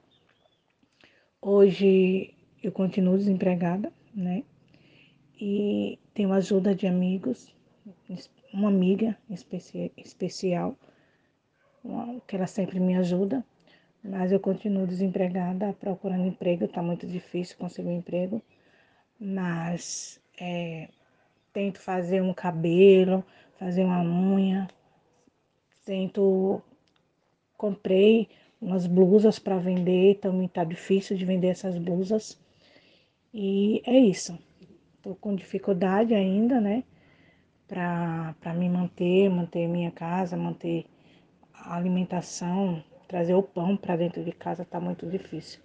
Hoje 1.41 2.33
eu 2.63 2.71
continuo 2.71 3.17
desempregada, 3.17 3.91
né? 4.15 4.43
E 5.39 5.99
tenho 6.13 6.31
ajuda 6.31 6.73
de 6.73 6.87
amigos, 6.87 7.53
uma 8.53 8.69
amiga 8.69 9.17
especi 9.29 9.91
especial 9.97 10.77
que 12.25 12.35
ela 12.35 12.47
sempre 12.47 12.79
me 12.79 12.95
ajuda, 12.95 13.43
mas 14.03 14.31
eu 14.31 14.39
continuo 14.39 14.85
desempregada, 14.85 15.73
procurando 15.79 16.27
emprego, 16.27 16.65
está 16.65 16.81
muito 16.81 17.07
difícil 17.07 17.57
conseguir 17.57 17.87
um 17.87 17.97
emprego, 17.97 18.41
mas 19.19 20.19
é, 20.39 20.89
tento 21.53 21.79
fazer 21.79 22.21
um 22.21 22.33
cabelo, 22.33 23.23
fazer 23.57 23.83
uma 23.83 24.01
unha, 24.01 24.67
tento 25.85 26.61
comprei 27.57 28.27
umas 28.61 28.85
blusas 28.85 29.39
para 29.39 29.57
vender, 29.57 30.19
também 30.19 30.47
está 30.47 30.63
difícil 30.63 31.15
de 31.15 31.23
vender 31.23 31.47
essas 31.47 31.77
blusas. 31.77 32.37
E 33.33 33.81
é 33.85 33.97
isso. 33.97 34.37
Estou 34.97 35.15
com 35.15 35.35
dificuldade 35.35 36.13
ainda, 36.13 36.59
né? 36.59 36.83
Para 37.67 38.53
me 38.53 38.69
manter, 38.69 39.29
manter 39.29 39.67
minha 39.67 39.91
casa, 39.91 40.37
manter 40.37 40.85
a 41.53 41.75
alimentação, 41.75 42.83
trazer 43.13 43.35
o 43.35 43.43
pão 43.43 43.77
para 43.77 43.95
dentro 43.95 44.23
de 44.23 44.31
casa 44.31 44.63
está 44.63 44.79
muito 44.79 45.05
difícil. 45.05 45.59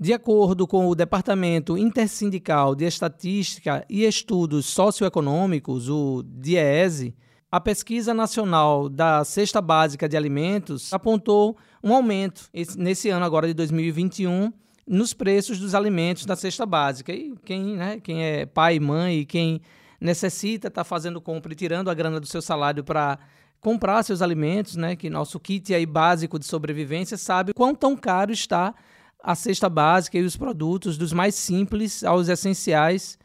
De 0.00 0.14
acordo 0.14 0.66
com 0.66 0.86
o 0.86 0.94
Departamento 0.94 1.76
Intersindical 1.76 2.74
de 2.74 2.86
Estatística 2.86 3.84
e 3.86 4.04
Estudos 4.04 4.64
Socioeconômicos, 4.64 5.90
o 5.90 6.22
DIEESE, 6.22 7.14
a 7.52 7.60
Pesquisa 7.60 8.14
Nacional 8.14 8.88
da 8.88 9.22
Cesta 9.24 9.60
Básica 9.60 10.08
de 10.08 10.16
Alimentos 10.16 10.90
apontou 10.90 11.58
um 11.84 11.94
aumento 11.94 12.48
nesse 12.78 13.10
ano 13.10 13.26
agora 13.26 13.46
de 13.46 13.52
2021 13.52 14.50
nos 14.86 15.12
preços 15.12 15.58
dos 15.58 15.74
alimentos 15.74 16.24
da 16.24 16.34
cesta 16.34 16.64
básica. 16.64 17.12
E 17.12 17.34
quem, 17.44 17.76
né, 17.76 18.00
quem 18.00 18.24
é 18.24 18.46
pai 18.46 18.80
mãe 18.80 19.18
e 19.18 19.26
quem 19.26 19.60
necessita 20.00 20.68
estar 20.68 20.80
tá 20.80 20.84
fazendo 20.84 21.20
compra 21.20 21.52
e 21.52 21.56
tirando 21.56 21.90
a 21.90 21.94
grana 21.94 22.18
do 22.18 22.26
seu 22.26 22.40
salário 22.40 22.82
para 22.82 23.18
comprar 23.66 24.04
seus 24.04 24.22
alimentos, 24.22 24.76
né, 24.76 24.94
que 24.94 25.10
nosso 25.10 25.40
kit 25.40 25.74
aí 25.74 25.84
básico 25.84 26.38
de 26.38 26.46
sobrevivência 26.46 27.16
sabe 27.16 27.52
quão 27.52 27.74
tão 27.74 27.96
caro 27.96 28.30
está 28.30 28.72
a 29.20 29.34
cesta 29.34 29.68
básica 29.68 30.16
e 30.16 30.22
os 30.22 30.36
produtos 30.36 30.96
dos 30.96 31.12
mais 31.12 31.34
simples 31.34 32.04
aos 32.04 32.28
essenciais 32.28 33.18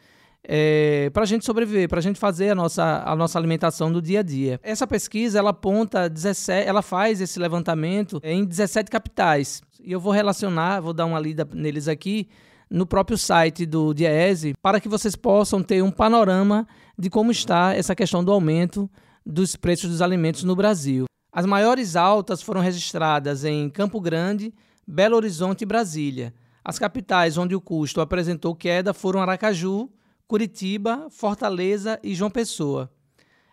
é, 0.43 1.11
para 1.13 1.21
a 1.21 1.25
gente 1.27 1.45
sobreviver, 1.45 1.87
para 1.87 1.99
a 1.99 2.01
gente 2.01 2.19
fazer 2.19 2.49
a 2.49 2.55
nossa, 2.55 3.03
a 3.05 3.15
nossa 3.15 3.37
alimentação 3.37 3.91
do 3.91 4.01
dia 4.01 4.21
a 4.21 4.23
dia. 4.23 4.59
Essa 4.63 4.87
pesquisa 4.87 5.37
ela 5.37 5.51
aponta 5.51 6.09
17, 6.09 6.67
ela 6.67 6.81
faz 6.81 7.21
esse 7.21 7.37
levantamento 7.37 8.19
em 8.23 8.43
17 8.43 8.89
capitais 8.89 9.61
e 9.79 9.91
eu 9.91 9.99
vou 9.99 10.11
relacionar, 10.11 10.79
vou 10.79 10.91
dar 10.91 11.05
uma 11.05 11.19
lida 11.19 11.47
neles 11.53 11.87
aqui 11.87 12.27
no 12.67 12.87
próprio 12.87 13.15
site 13.15 13.63
do 13.63 13.93
Diese 13.93 14.55
para 14.59 14.79
que 14.79 14.89
vocês 14.89 15.15
possam 15.15 15.61
ter 15.61 15.83
um 15.83 15.91
panorama 15.91 16.67
de 16.97 17.11
como 17.11 17.29
está 17.29 17.75
essa 17.75 17.93
questão 17.93 18.23
do 18.23 18.31
aumento 18.31 18.89
dos 19.25 19.55
preços 19.55 19.89
dos 19.89 20.01
alimentos 20.01 20.43
no 20.43 20.55
Brasil. 20.55 21.05
As 21.31 21.45
maiores 21.45 21.95
altas 21.95 22.41
foram 22.41 22.59
registradas 22.61 23.45
em 23.45 23.69
Campo 23.69 24.01
Grande, 24.01 24.53
Belo 24.85 25.15
Horizonte 25.15 25.61
e 25.61 25.65
Brasília. 25.65 26.33
As 26.63 26.77
capitais 26.77 27.37
onde 27.37 27.55
o 27.55 27.61
custo 27.61 28.01
apresentou 28.01 28.53
queda 28.53 28.93
foram 28.93 29.21
Aracaju, 29.21 29.89
Curitiba, 30.27 31.07
Fortaleza 31.09 31.97
e 32.03 32.13
João 32.13 32.29
Pessoa. 32.29 32.91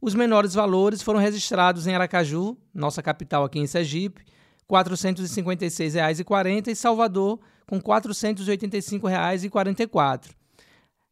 Os 0.00 0.14
menores 0.14 0.54
valores 0.54 1.02
foram 1.02 1.20
registrados 1.20 1.86
em 1.86 1.94
Aracaju, 1.94 2.56
nossa 2.74 3.00
capital 3.02 3.44
aqui 3.44 3.60
em 3.60 3.66
Sergipe, 3.66 4.22
R$ 4.22 4.26
456,40 4.68 6.68
e 6.68 6.74
Salvador, 6.74 7.38
com 7.72 7.76
R$ 7.76 7.82
485,44. 7.84 10.30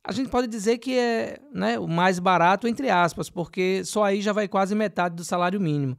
A 0.05 0.13
gente 0.13 0.29
pode 0.29 0.47
dizer 0.47 0.77
que 0.77 0.99
é 0.99 1.39
né, 1.55 1.79
o 1.79 1.89
mais 1.89 2.19
barato, 2.19 2.69
entre 2.69 2.91
aspas, 2.91 3.31
porque 3.31 3.83
só 3.85 4.05
aí 4.05 4.21
já 4.21 4.35
vai 4.35 4.47
quase 4.47 4.75
metade 4.75 5.17
do 5.17 5.25
salário 5.25 5.59
mínimo. 5.59 5.97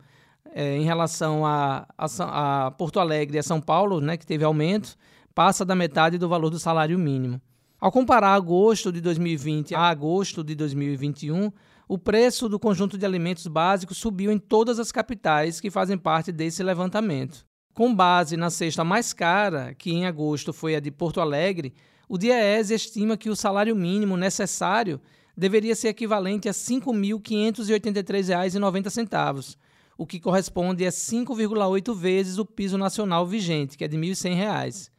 É, 0.53 0.77
em 0.77 0.83
relação 0.83 1.43
a, 1.45 1.87
a, 1.97 2.65
a, 2.65 2.71
Porto 2.71 2.99
Alegre 2.99 3.37
e 3.37 3.39
a 3.39 3.43
São 3.43 3.61
Paulo, 3.61 4.01
né, 4.01 4.17
que 4.17 4.25
teve 4.25 4.43
aumento, 4.43 4.95
passa 5.33 5.63
da 5.65 5.73
metade 5.73 6.19
do 6.19 6.29
valor 6.29 6.51
do 6.51 6.59
salário 6.59 6.99
mínimo. 6.99 7.41
Ao 7.79 7.91
comparar 7.91 8.35
agosto 8.35 8.91
de 8.91 9.01
2020 9.01 9.73
a 9.73 9.81
agosto 9.81 10.43
de 10.43 10.53
2021, 10.53 11.51
o 11.87 11.97
preço 11.97 12.47
do 12.47 12.59
conjunto 12.59 12.99
de 12.99 13.05
alimentos 13.05 13.47
básicos 13.47 13.97
subiu 13.97 14.31
em 14.31 14.37
todas 14.37 14.77
as 14.77 14.91
capitais 14.91 15.59
que 15.59 15.71
fazem 15.71 15.97
parte 15.97 16.31
desse 16.31 16.61
levantamento. 16.61 17.49
Com 17.73 17.95
base 17.95 18.35
na 18.35 18.49
cesta 18.49 18.83
mais 18.83 19.13
cara, 19.13 19.73
que 19.73 19.91
em 19.91 20.05
agosto 20.05 20.51
foi 20.51 20.75
a 20.75 20.79
de 20.79 20.91
Porto 20.91 21.21
Alegre, 21.21 21.73
o 22.09 22.17
DIEES 22.17 22.71
estima 22.71 23.15
que 23.15 23.29
o 23.29 23.35
salário 23.35 23.73
mínimo 23.75 24.17
necessário 24.17 24.99
deveria 25.37 25.75
ser 25.75 25.87
equivalente 25.87 26.49
a 26.49 26.51
R$ 26.51 26.57
5.583,90, 26.57 29.55
o 29.97 30.05
que 30.05 30.19
corresponde 30.19 30.85
a 30.85 30.89
5,8 30.89 31.95
vezes 31.95 32.37
o 32.37 32.45
piso 32.45 32.77
nacional 32.77 33.25
vigente, 33.25 33.77
que 33.77 33.85
é 33.85 33.87
de 33.87 33.95
R$ 33.95 34.03
1.100, 34.03 34.89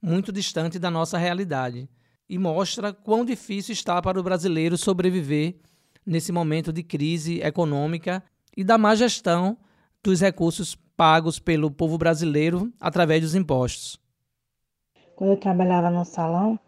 muito 0.00 0.32
distante 0.32 0.78
da 0.78 0.90
nossa 0.90 1.18
realidade, 1.18 1.86
e 2.26 2.38
mostra 2.38 2.94
quão 2.94 3.22
difícil 3.24 3.72
está 3.72 4.00
para 4.00 4.18
o 4.18 4.22
brasileiro 4.22 4.78
sobreviver 4.78 5.56
nesse 6.06 6.32
momento 6.32 6.72
de 6.72 6.82
crise 6.82 7.42
econômica 7.42 8.24
e 8.56 8.64
da 8.64 8.78
má 8.78 8.94
gestão 8.94 9.58
dos 10.02 10.20
recursos 10.20 10.74
pagos 10.98 11.38
pelo 11.38 11.70
povo 11.70 11.96
brasileiro 11.96 12.72
através 12.80 13.22
dos 13.22 13.36
impostos. 13.36 14.00
Quando 15.14 15.30
eu 15.30 15.36
trabalhava 15.36 15.90
no 15.90 16.04
salão, 16.04 16.58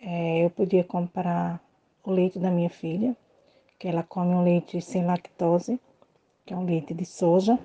é, 0.00 0.44
eu 0.44 0.50
podia 0.50 0.82
comprar 0.82 1.60
o 2.02 2.10
leite 2.10 2.40
da 2.40 2.50
minha 2.50 2.68
filha, 2.68 3.16
que 3.78 3.86
ela 3.86 4.02
come 4.02 4.34
um 4.34 4.42
leite 4.42 4.82
sem 4.82 5.06
lactose, 5.06 5.80
que 6.44 6.52
é 6.52 6.56
um 6.56 6.64
leite 6.64 6.92
de 6.92 7.04
soja. 7.04 7.56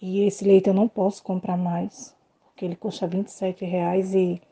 E 0.00 0.20
esse 0.26 0.44
leite 0.44 0.68
eu 0.68 0.74
não 0.74 0.88
posso 0.88 1.22
comprar 1.22 1.56
mais, 1.56 2.14
porque 2.44 2.66
ele 2.66 2.76
custa 2.76 3.06
27 3.06 3.64
reais 3.64 4.14
e, 4.14 4.42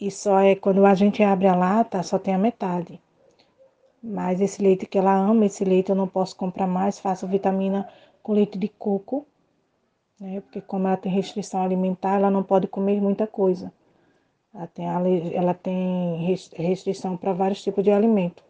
e 0.00 0.10
só 0.10 0.40
é 0.40 0.56
quando 0.56 0.84
a 0.84 0.94
gente 0.96 1.22
abre 1.22 1.46
a 1.46 1.54
lata, 1.54 2.02
só 2.02 2.18
tem 2.18 2.34
a 2.34 2.38
metade. 2.38 3.00
Mas 4.02 4.40
esse 4.40 4.60
leite 4.60 4.86
que 4.86 4.98
ela 4.98 5.14
ama, 5.14 5.46
esse 5.46 5.64
leite 5.64 5.90
eu 5.90 5.94
não 5.94 6.08
posso 6.08 6.34
comprar 6.34 6.66
mais, 6.66 6.98
faço 6.98 7.28
vitamina 7.28 7.88
com 8.22 8.32
leite 8.32 8.58
de 8.58 8.68
coco, 8.68 9.26
né? 10.20 10.40
Porque 10.40 10.60
como 10.60 10.86
ela 10.86 10.96
tem 10.96 11.10
restrição 11.10 11.62
alimentar, 11.62 12.16
ela 12.16 12.30
não 12.30 12.42
pode 12.42 12.66
comer 12.66 13.00
muita 13.00 13.26
coisa. 13.26 13.72
Ela 14.54 14.66
tem, 14.66 14.86
ela 15.34 15.54
tem 15.54 16.36
restrição 16.52 17.16
para 17.16 17.32
vários 17.32 17.62
tipos 17.62 17.82
de 17.82 17.90
alimento. 17.90 18.42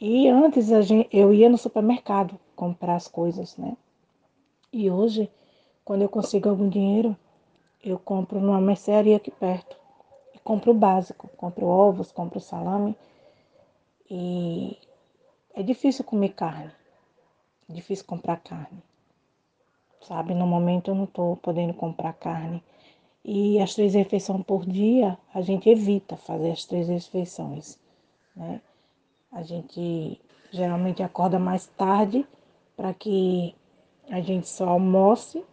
E 0.00 0.28
antes 0.28 0.68
gente, 0.86 1.08
eu 1.12 1.32
ia 1.34 1.48
no 1.48 1.58
supermercado 1.58 2.38
comprar 2.54 2.94
as 2.94 3.08
coisas, 3.08 3.56
né? 3.56 3.76
E 4.72 4.90
hoje, 4.90 5.30
quando 5.84 6.02
eu 6.02 6.08
consigo 6.08 6.48
algum 6.48 6.68
dinheiro, 6.68 7.16
eu 7.82 7.98
compro 7.98 8.40
numa 8.40 8.60
mercearia 8.60 9.16
aqui 9.16 9.30
perto. 9.30 9.76
E 10.34 10.38
compro 10.38 10.70
o 10.70 10.74
básico, 10.74 11.28
compro 11.36 11.66
ovos, 11.66 12.12
compro 12.12 12.40
salame. 12.40 12.96
E 14.08 14.78
é 15.54 15.62
difícil 15.62 16.04
comer 16.04 16.30
carne. 16.30 16.72
Difícil 17.70 18.04
comprar 18.04 18.36
carne. 18.38 18.82
Sabe, 20.02 20.34
no 20.34 20.46
momento 20.46 20.90
eu 20.90 20.94
não 20.94 21.04
estou 21.04 21.36
podendo 21.36 21.74
comprar 21.74 22.12
carne. 22.14 22.62
E 23.24 23.60
as 23.60 23.74
três 23.74 23.94
refeições 23.94 24.44
por 24.44 24.64
dia, 24.64 25.16
a 25.32 25.40
gente 25.40 25.68
evita 25.68 26.16
fazer 26.16 26.50
as 26.50 26.64
três 26.64 26.88
refeições, 26.88 27.78
né? 28.34 28.60
A 29.30 29.42
gente 29.42 30.20
geralmente 30.50 31.02
acorda 31.02 31.38
mais 31.38 31.66
tarde 31.66 32.26
para 32.76 32.92
que 32.94 33.54
a 34.08 34.20
gente 34.20 34.48
só 34.48 34.70
almoce 34.70 35.44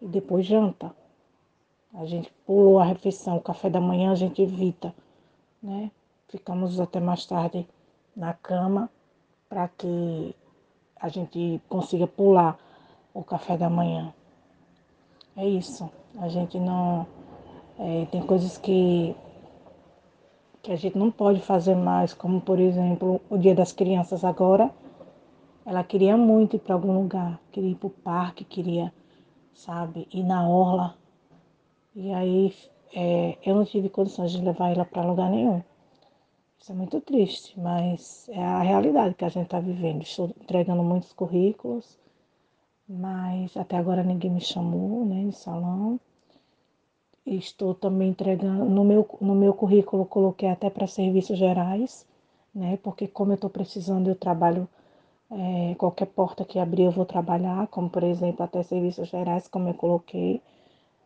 e 0.00 0.06
depois 0.06 0.46
janta. 0.46 0.94
A 1.94 2.04
gente 2.04 2.30
pulou 2.46 2.78
a 2.78 2.84
refeição, 2.84 3.38
o 3.38 3.42
café 3.42 3.68
da 3.70 3.80
manhã 3.80 4.12
a 4.12 4.14
gente 4.14 4.42
evita, 4.42 4.94
né? 5.62 5.90
Ficamos 6.28 6.78
até 6.78 7.00
mais 7.00 7.24
tarde 7.24 7.66
na 8.14 8.34
cama 8.34 8.90
para 9.48 9.66
que 9.68 10.36
a 11.00 11.08
gente 11.08 11.60
consiga 11.68 12.06
pular 12.06 12.58
o 13.14 13.22
café 13.22 13.56
da 13.56 13.70
manhã. 13.70 14.12
É 15.36 15.46
isso. 15.46 15.88
A 16.18 16.28
gente 16.28 16.58
não. 16.58 17.06
É, 17.78 18.06
tem 18.10 18.20
coisas 18.22 18.58
que, 18.58 19.14
que 20.62 20.72
a 20.72 20.76
gente 20.76 20.98
não 20.98 21.10
pode 21.10 21.40
fazer 21.40 21.76
mais, 21.76 22.12
como 22.12 22.40
por 22.40 22.58
exemplo 22.58 23.20
o 23.30 23.38
Dia 23.38 23.54
das 23.54 23.72
Crianças 23.72 24.24
agora. 24.24 24.70
Ela 25.64 25.84
queria 25.84 26.16
muito 26.16 26.56
ir 26.56 26.60
para 26.60 26.74
algum 26.74 26.92
lugar, 26.94 27.38
queria 27.52 27.70
ir 27.70 27.74
para 27.74 27.86
o 27.86 27.90
parque, 27.90 28.42
queria, 28.42 28.92
sabe, 29.52 30.08
ir 30.10 30.24
na 30.24 30.48
orla. 30.48 30.96
E 31.94 32.12
aí 32.12 32.54
é, 32.94 33.36
eu 33.44 33.54
não 33.54 33.64
tive 33.64 33.88
condições 33.88 34.32
de 34.32 34.42
levar 34.42 34.70
ela 34.70 34.84
para 34.84 35.04
lugar 35.04 35.30
nenhum. 35.30 35.62
Isso 36.60 36.72
é 36.72 36.74
muito 36.74 37.00
triste, 37.00 37.58
mas 37.58 38.28
é 38.30 38.42
a 38.42 38.60
realidade 38.62 39.14
que 39.14 39.24
a 39.24 39.28
gente 39.28 39.44
está 39.44 39.60
vivendo. 39.60 40.02
Estou 40.02 40.26
entregando 40.40 40.82
muitos 40.82 41.12
currículos, 41.12 41.96
mas 42.88 43.56
até 43.56 43.76
agora 43.76 44.02
ninguém 44.02 44.30
me 44.30 44.40
chamou 44.40 45.04
né, 45.04 45.22
no 45.22 45.32
salão. 45.32 46.00
Estou 47.24 47.74
também 47.74 48.10
entregando, 48.10 48.64
no 48.64 48.84
meu, 48.84 49.08
no 49.20 49.34
meu 49.34 49.54
currículo 49.54 50.04
coloquei 50.04 50.48
até 50.48 50.68
para 50.68 50.86
serviços 50.86 51.38
gerais, 51.38 52.06
né? 52.54 52.78
Porque 52.82 53.06
como 53.06 53.32
eu 53.32 53.36
estou 53.36 53.50
precisando, 53.50 54.08
eu 54.08 54.16
trabalho, 54.16 54.68
é, 55.30 55.74
qualquer 55.76 56.06
porta 56.06 56.44
que 56.44 56.58
abrir 56.58 56.84
eu 56.84 56.90
vou 56.90 57.06
trabalhar, 57.06 57.66
como 57.68 57.88
por 57.90 58.02
exemplo 58.02 58.42
até 58.44 58.62
serviços 58.62 59.08
gerais, 59.08 59.46
como 59.46 59.68
eu 59.68 59.74
coloquei 59.74 60.42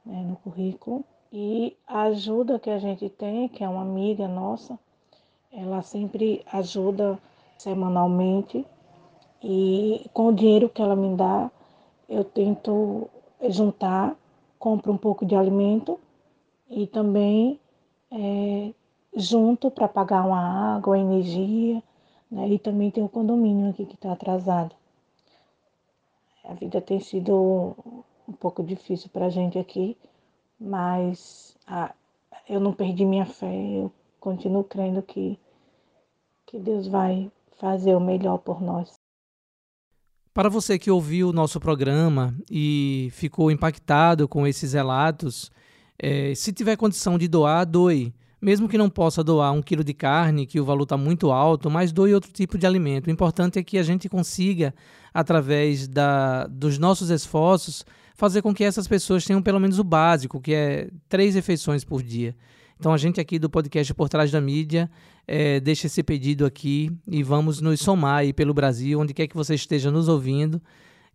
né, 0.07 0.23
no 0.23 0.37
currículo. 0.37 1.05
E 1.33 1.77
a 1.87 2.03
ajuda 2.03 2.59
que 2.59 2.71
a 2.71 2.79
gente 2.79 3.09
tem, 3.11 3.49
que 3.49 3.65
é 3.65 3.69
uma 3.69 3.83
amiga 3.83 4.29
nossa, 4.29 4.79
ela 5.53 5.83
sempre 5.83 6.43
ajuda 6.51 7.19
semanalmente 7.59 8.67
e 9.43 10.09
com 10.13 10.29
o 10.29 10.35
dinheiro 10.35 10.69
que 10.69 10.81
ela 10.81 10.97
me 10.97 11.15
dá, 11.17 11.51
eu 12.09 12.25
tento 12.25 13.09
juntar, 13.49 14.17
compro 14.59 14.93
um 14.93 14.97
pouco 14.97 15.27
de 15.27 15.35
alimento 15.35 15.99
e 16.71 16.87
também 16.87 17.61
é, 18.11 18.73
junto 19.15 19.71
para 19.71 19.89
pagar 19.89 20.25
uma 20.25 20.77
água, 20.77 20.99
energia, 20.99 21.83
né? 22.31 22.49
e 22.49 22.59
também 22.59 22.91
tem 22.91 23.05
o 23.05 23.09
condomínio 23.09 23.71
aqui 23.71 23.85
que 23.85 23.95
está 23.95 24.13
atrasado. 24.13 24.75
A 26.45 26.55
vida 26.55 26.81
tem 26.81 26.99
sido 26.99 27.77
um 28.29 28.33
pouco 28.33 28.63
difícil 28.63 29.11
para 29.13 29.27
a 29.27 29.31
gente 29.31 29.59
aqui, 29.59 29.97
mas 30.59 31.57
a, 31.67 31.93
eu 32.49 32.61
não 32.61 32.73
perdi 32.73 33.05
minha 33.05 33.27
fé, 33.27 33.55
eu 33.55 33.93
continuo 34.23 34.63
crendo 34.63 35.03
que, 35.03 35.37
que 36.47 36.57
Deus 36.61 36.87
vai 36.87 37.29
fazer 37.61 37.93
o 37.97 38.01
melhor 38.01 38.39
por 38.39 38.63
nós. 38.63 38.93
Para 40.33 40.49
você 40.49 40.79
que 40.79 40.93
ouviu 40.93 41.31
o 41.31 41.33
nosso 41.33 41.59
programa 41.59 42.33
e 42.49 43.09
ficou 43.11 43.51
impactado 43.51 44.29
com 44.29 44.47
esses 44.47 44.73
relatos, 44.75 45.51
é, 45.99 46.35
se 46.37 46.53
tiver 46.53 46.77
condição 46.77 47.19
de 47.19 47.27
doar, 47.27 47.67
doe. 47.67 48.15
Mesmo 48.41 48.69
que 48.69 48.79
não 48.79 48.89
possa 48.89 49.23
doar 49.23 49.53
um 49.53 49.63
quilo 49.63 49.85
de 49.85 49.95
carne, 49.95 50.47
que 50.47 50.61
o 50.61 50.65
valor 50.65 50.85
está 50.85 50.97
muito 50.97 51.31
alto, 51.31 51.71
mas 51.71 51.93
doe 51.93 52.15
outro 52.15 52.33
tipo 52.33 52.57
de 52.57 52.67
alimento. 52.67 53.09
O 53.09 53.11
importante 53.11 53.59
é 53.59 53.63
que 53.63 53.79
a 53.79 53.83
gente 53.83 54.09
consiga, 54.09 54.75
através 55.13 55.87
da, 55.87 56.47
dos 56.47 56.79
nossos 56.79 57.11
esforços, 57.11 57.85
fazer 58.15 58.43
com 58.43 58.55
que 58.55 58.65
essas 58.65 58.89
pessoas 58.89 59.25
tenham 59.25 59.43
pelo 59.43 59.61
menos 59.61 59.79
o 59.79 59.85
básico, 59.85 60.41
que 60.41 60.55
é 60.55 60.91
três 61.09 61.35
refeições 61.35 61.85
por 61.85 62.03
dia. 62.03 62.35
Então 62.83 62.93
a 62.93 62.99
gente 62.99 63.21
aqui 63.21 63.39
do 63.39 63.49
podcast 63.49 63.95
Por 63.95 64.09
Trás 64.09 64.33
da 64.33 64.41
Mídia 64.41 64.91
é, 65.25 65.61
deixa 65.61 65.87
esse 65.87 66.03
pedido 66.03 66.45
aqui 66.45 66.91
e 67.07 67.23
vamos 67.23 67.61
nos 67.61 67.79
somar 67.79 68.17
aí 68.17 68.33
pelo 68.33 68.53
Brasil, 68.53 68.99
onde 68.99 69.15
quer 69.15 69.29
que 69.29 69.37
você 69.37 69.55
esteja 69.55 69.89
nos 69.89 70.09
ouvindo, 70.09 70.61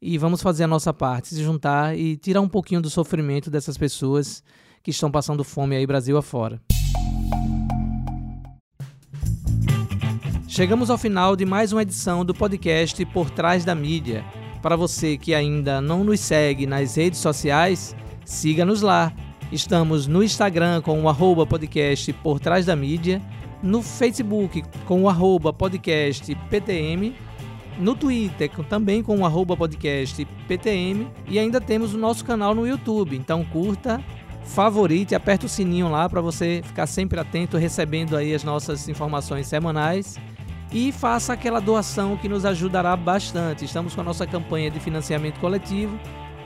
e 0.01 0.17
vamos 0.17 0.41
fazer 0.41 0.63
a 0.63 0.67
nossa 0.67 0.93
parte, 0.93 1.27
se 1.27 1.43
juntar 1.43 1.97
e 1.97 2.15
tirar 2.15 2.39
um 2.39 2.47
pouquinho 2.47 2.79
do 2.79 2.89
sofrimento 2.89 3.51
dessas 3.51 3.77
pessoas 3.77 4.41
que 4.81 4.91
estão 4.91 5.11
passando 5.11 5.43
fome 5.43 5.75
aí 5.75 5.85
Brasil 5.85 6.17
afora. 6.17 6.61
Chegamos 10.47 10.89
ao 10.89 10.97
final 10.97 11.35
de 11.35 11.43
mais 11.43 11.73
uma 11.73 11.81
edição 11.81 12.23
do 12.23 12.33
podcast 12.33 13.05
Por 13.07 13.29
Trás 13.29 13.65
da 13.65 13.75
Mídia. 13.75 14.23
Para 14.61 14.77
você 14.77 15.17
que 15.17 15.33
ainda 15.33 15.81
não 15.81 16.05
nos 16.05 16.21
segue 16.21 16.65
nas 16.65 16.95
redes 16.95 17.19
sociais, 17.19 17.93
siga-nos 18.23 18.81
lá. 18.81 19.11
Estamos 19.51 20.07
no 20.07 20.21
Instagram 20.21 20.81
com 20.81 21.01
o 21.01 21.07
arroba 21.07 21.45
podcast 21.45 22.11
Por 22.11 22.37
Trás 22.37 22.65
da 22.65 22.75
Mídia, 22.75 23.21
no 23.63 23.81
Facebook 23.81 24.61
com 24.85 25.03
o 25.03 25.09
arroba 25.09 25.53
podcast 25.53 26.35
PTM, 26.49 27.15
no 27.79 27.95
Twitter 27.95 28.49
também 28.67 29.01
com 29.01 29.19
o 29.19 29.25
arroba 29.25 29.55
podcast 29.55 30.25
PTM 30.49 31.07
e 31.29 31.39
ainda 31.39 31.61
temos 31.61 31.93
o 31.93 31.97
nosso 31.97 32.25
canal 32.25 32.53
no 32.53 32.67
YouTube. 32.67 33.15
Então 33.15 33.45
curta, 33.45 34.03
favorite, 34.43 35.15
aperta 35.15 35.45
o 35.45 35.49
sininho 35.49 35.89
lá 35.89 36.09
para 36.09 36.19
você 36.19 36.61
ficar 36.65 36.85
sempre 36.85 37.17
atento, 37.17 37.55
recebendo 37.55 38.17
aí 38.17 38.35
as 38.35 38.43
nossas 38.43 38.89
informações 38.89 39.47
semanais 39.47 40.17
e 40.73 40.91
faça 40.91 41.31
aquela 41.31 41.61
doação 41.61 42.17
que 42.17 42.27
nos 42.27 42.43
ajudará 42.43 42.97
bastante. 42.97 43.63
Estamos 43.63 43.95
com 43.95 44.01
a 44.01 44.03
nossa 44.03 44.27
campanha 44.27 44.69
de 44.69 44.81
financiamento 44.81 45.39
coletivo 45.39 45.97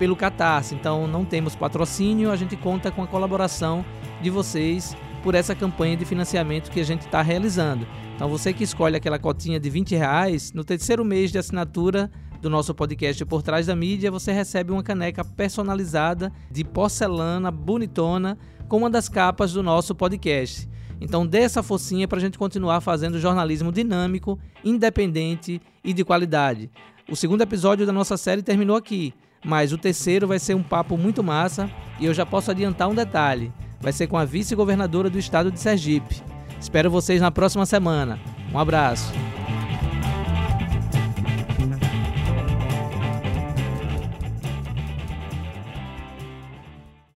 pelo 0.01 0.15
Catarse, 0.15 0.73
então 0.73 1.05
não 1.05 1.23
temos 1.23 1.55
patrocínio, 1.55 2.31
a 2.31 2.35
gente 2.35 2.55
conta 2.55 2.89
com 2.89 3.03
a 3.03 3.07
colaboração 3.07 3.85
de 4.19 4.31
vocês 4.31 4.97
por 5.21 5.35
essa 5.35 5.53
campanha 5.53 5.95
de 5.95 6.05
financiamento 6.05 6.71
que 6.71 6.79
a 6.79 6.83
gente 6.83 7.01
está 7.01 7.21
realizando. 7.21 7.85
Então 8.15 8.27
você 8.27 8.51
que 8.51 8.63
escolhe 8.63 8.95
aquela 8.95 9.19
cotinha 9.19 9.59
de 9.59 9.69
20 9.69 9.95
reais, 9.95 10.53
no 10.53 10.63
terceiro 10.63 11.05
mês 11.05 11.31
de 11.31 11.37
assinatura 11.37 12.09
do 12.41 12.49
nosso 12.49 12.73
podcast 12.73 13.23
Por 13.25 13.43
Trás 13.43 13.67
da 13.67 13.75
Mídia, 13.75 14.09
você 14.09 14.31
recebe 14.31 14.71
uma 14.71 14.81
caneca 14.81 15.23
personalizada 15.23 16.31
de 16.49 16.63
porcelana 16.63 17.51
bonitona 17.51 18.39
com 18.67 18.77
uma 18.77 18.89
das 18.89 19.07
capas 19.07 19.53
do 19.53 19.61
nosso 19.61 19.93
podcast. 19.93 20.67
Então 20.99 21.27
dê 21.27 21.41
essa 21.41 21.61
focinha 21.61 22.07
para 22.07 22.17
a 22.17 22.21
gente 22.21 22.39
continuar 22.39 22.81
fazendo 22.81 23.19
jornalismo 23.19 23.71
dinâmico, 23.71 24.39
independente 24.65 25.61
e 25.83 25.93
de 25.93 26.03
qualidade. 26.03 26.71
O 27.07 27.15
segundo 27.15 27.41
episódio 27.41 27.85
da 27.85 27.93
nossa 27.93 28.17
série 28.17 28.41
terminou 28.41 28.75
aqui, 28.75 29.13
mas 29.43 29.71
o 29.73 29.77
terceiro 29.77 30.27
vai 30.27 30.39
ser 30.39 30.56
um 30.56 30.63
papo 30.63 30.97
muito 30.97 31.23
massa 31.23 31.69
e 31.99 32.06
eu 32.06 32.13
já 32.13 32.25
posso 32.25 32.51
adiantar 32.51 32.89
um 32.89 32.95
detalhe. 32.95 33.51
Vai 33.80 33.91
ser 33.91 34.08
com 34.08 34.17
a 34.17 34.25
vice-governadora 34.25 35.10
do 35.10 35.17
estado 35.17 35.51
de 35.51 35.60
Sergipe. 35.60 36.21
Espero 36.60 36.91
vocês 36.91 37.19
na 37.19 37.32
próxima 37.32 37.65
semana. 37.65 38.19
Um 38.54 38.60
abraço. 38.60 39.12